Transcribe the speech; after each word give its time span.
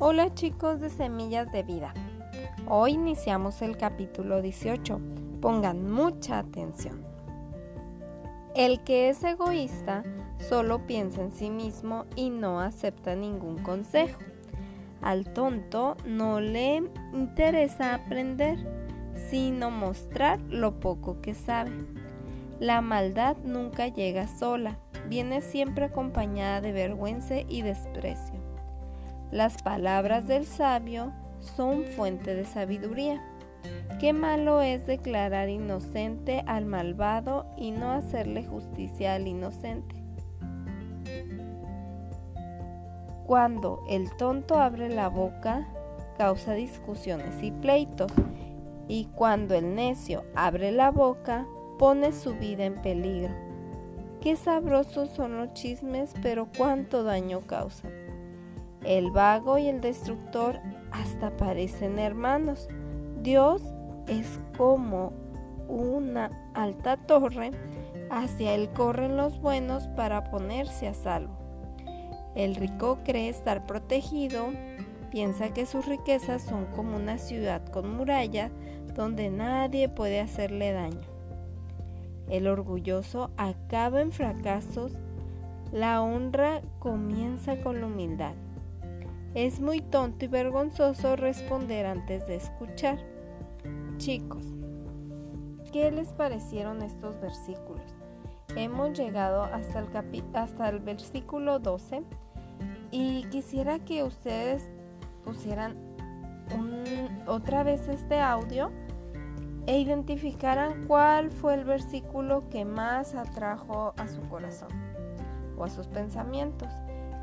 Hola 0.00 0.32
chicos 0.32 0.80
de 0.80 0.90
Semillas 0.90 1.50
de 1.50 1.64
Vida. 1.64 1.92
Hoy 2.68 2.92
iniciamos 2.92 3.62
el 3.62 3.76
capítulo 3.76 4.40
18. 4.40 5.00
Pongan 5.40 5.90
mucha 5.90 6.38
atención. 6.38 7.04
El 8.54 8.84
que 8.84 9.08
es 9.08 9.24
egoísta 9.24 10.04
solo 10.38 10.86
piensa 10.86 11.20
en 11.20 11.32
sí 11.32 11.50
mismo 11.50 12.04
y 12.14 12.30
no 12.30 12.60
acepta 12.60 13.16
ningún 13.16 13.58
consejo. 13.58 14.20
Al 15.02 15.32
tonto 15.32 15.96
no 16.06 16.40
le 16.40 16.76
interesa 17.12 17.96
aprender, 17.96 18.56
sino 19.28 19.72
mostrar 19.72 20.40
lo 20.42 20.78
poco 20.78 21.20
que 21.20 21.34
sabe. 21.34 21.72
La 22.60 22.80
maldad 22.82 23.36
nunca 23.42 23.88
llega 23.88 24.28
sola, 24.28 24.78
viene 25.08 25.40
siempre 25.40 25.86
acompañada 25.86 26.60
de 26.60 26.70
vergüenza 26.70 27.40
y 27.48 27.62
desprecio. 27.62 28.47
Las 29.30 29.62
palabras 29.62 30.26
del 30.26 30.46
sabio 30.46 31.12
son 31.38 31.84
fuente 31.84 32.34
de 32.34 32.46
sabiduría. 32.46 33.22
Qué 34.00 34.14
malo 34.14 34.62
es 34.62 34.86
declarar 34.86 35.50
inocente 35.50 36.42
al 36.46 36.64
malvado 36.64 37.46
y 37.56 37.70
no 37.70 37.90
hacerle 37.92 38.44
justicia 38.44 39.14
al 39.14 39.26
inocente. 39.26 40.02
Cuando 43.26 43.84
el 43.90 44.10
tonto 44.16 44.58
abre 44.58 44.88
la 44.88 45.08
boca, 45.08 45.68
causa 46.16 46.54
discusiones 46.54 47.42
y 47.42 47.50
pleitos, 47.50 48.10
y 48.88 49.04
cuando 49.14 49.54
el 49.54 49.74
necio 49.74 50.24
abre 50.34 50.72
la 50.72 50.90
boca, 50.90 51.46
pone 51.78 52.12
su 52.12 52.34
vida 52.34 52.64
en 52.64 52.80
peligro. 52.80 53.34
Qué 54.22 54.36
sabrosos 54.36 55.10
son 55.10 55.36
los 55.36 55.52
chismes, 55.52 56.14
pero 56.22 56.48
cuánto 56.56 57.04
daño 57.04 57.42
causan. 57.46 58.07
El 58.84 59.10
vago 59.10 59.58
y 59.58 59.66
el 59.66 59.80
destructor 59.80 60.60
hasta 60.92 61.36
parecen 61.36 61.98
hermanos. 61.98 62.68
Dios 63.22 63.62
es 64.06 64.40
como 64.56 65.12
una 65.68 66.30
alta 66.54 66.96
torre, 66.96 67.50
hacia 68.10 68.54
él 68.54 68.70
corren 68.70 69.16
los 69.16 69.40
buenos 69.40 69.86
para 69.88 70.30
ponerse 70.30 70.88
a 70.88 70.94
salvo. 70.94 71.36
El 72.34 72.54
rico 72.54 72.98
cree 73.04 73.28
estar 73.28 73.66
protegido, 73.66 74.50
piensa 75.10 75.52
que 75.52 75.66
sus 75.66 75.86
riquezas 75.86 76.42
son 76.42 76.66
como 76.66 76.96
una 76.96 77.18
ciudad 77.18 77.64
con 77.66 77.96
muralla 77.96 78.50
donde 78.94 79.30
nadie 79.30 79.88
puede 79.88 80.20
hacerle 80.20 80.72
daño. 80.72 81.00
El 82.28 82.46
orgulloso 82.46 83.30
acaba 83.36 84.00
en 84.00 84.12
fracasos, 84.12 84.92
la 85.72 86.02
honra 86.02 86.60
comienza 86.78 87.60
con 87.62 87.80
la 87.80 87.86
humildad. 87.86 88.34
Es 89.34 89.60
muy 89.60 89.82
tonto 89.82 90.24
y 90.24 90.28
vergonzoso 90.28 91.14
responder 91.14 91.84
antes 91.84 92.26
de 92.26 92.36
escuchar. 92.36 92.98
Chicos, 93.98 94.44
¿qué 95.70 95.90
les 95.90 96.12
parecieron 96.14 96.80
estos 96.80 97.20
versículos? 97.20 97.94
Hemos 98.56 98.98
llegado 98.98 99.42
hasta 99.42 99.80
el, 99.80 99.88
hasta 100.32 100.68
el 100.70 100.80
versículo 100.80 101.58
12 101.58 102.02
y 102.90 103.24
quisiera 103.24 103.78
que 103.80 104.02
ustedes 104.02 104.70
pusieran 105.24 105.76
otra 107.26 107.62
vez 107.62 107.86
este 107.88 108.20
audio 108.20 108.70
e 109.66 109.78
identificaran 109.78 110.86
cuál 110.86 111.30
fue 111.30 111.52
el 111.52 111.64
versículo 111.64 112.48
que 112.48 112.64
más 112.64 113.14
atrajo 113.14 113.92
a 113.98 114.08
su 114.08 114.22
corazón 114.22 114.70
o 115.58 115.64
a 115.64 115.68
sus 115.68 115.86
pensamientos 115.88 116.72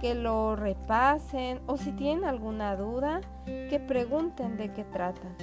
que 0.00 0.14
lo 0.14 0.56
repasen 0.56 1.60
o 1.66 1.76
si 1.76 1.92
tienen 1.92 2.24
alguna 2.24 2.74
duda, 2.76 3.20
que 3.44 3.78
pregunten 3.86 4.56
de 4.56 4.72
qué 4.72 4.84
tratan. 4.84 5.36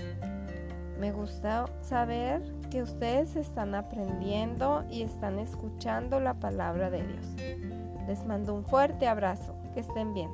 Me 1.00 1.12
gusta 1.12 1.66
saber 1.82 2.42
que 2.72 2.82
ustedes 2.82 3.36
están 3.36 3.76
aprendiendo 3.76 4.84
y 4.90 5.04
están 5.04 5.38
escuchando 5.38 6.20
la 6.20 6.34
palabra 6.34 6.90
de 6.90 7.04
Dios. 7.04 7.26
Les 8.08 8.26
mando 8.26 8.56
un 8.56 8.66
fuerte 8.66 9.08
abrazo. 9.08 9.56
Que 9.74 9.82
estén 9.82 10.14
bien. 10.16 10.32